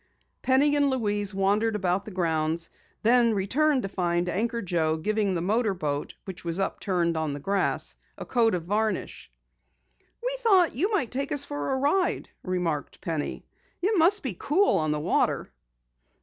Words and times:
Penny 0.41 0.75
and 0.75 0.89
Louise 0.89 1.31
wandered 1.31 1.75
about 1.75 2.05
the 2.05 2.09
grounds, 2.09 2.71
then 3.03 3.35
returned 3.35 3.83
to 3.83 3.87
find 3.87 4.27
Anchor 4.29 4.59
Joe 4.59 4.97
giving 4.97 5.35
the 5.35 5.43
motor 5.43 5.75
boat, 5.75 6.15
which 6.25 6.43
was 6.43 6.59
upturned 6.59 7.15
on 7.15 7.33
the 7.33 7.39
grass, 7.39 7.95
a 8.17 8.25
coat 8.25 8.55
of 8.55 8.63
varnish. 8.63 9.31
"We 10.25 10.35
thought 10.39 10.73
you 10.73 10.91
might 10.91 11.11
take 11.11 11.31
us 11.31 11.45
for 11.45 11.71
a 11.73 11.77
ride," 11.77 12.29
remarked 12.41 12.99
Penny. 12.99 13.45
"It 13.79 13.95
must 13.95 14.23
be 14.23 14.33
cool 14.33 14.77
on 14.79 14.89
the 14.89 14.99
water." 14.99 15.51